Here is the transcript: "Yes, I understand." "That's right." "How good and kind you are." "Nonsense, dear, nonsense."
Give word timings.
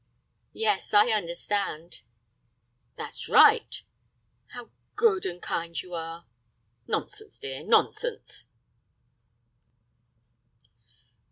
"Yes, 0.55 0.95
I 0.95 1.11
understand." 1.11 2.01
"That's 2.95 3.29
right." 3.29 3.83
"How 4.47 4.71
good 4.95 5.27
and 5.27 5.39
kind 5.39 5.79
you 5.79 5.93
are." 5.93 6.25
"Nonsense, 6.87 7.37
dear, 7.39 7.63
nonsense." 7.63 8.47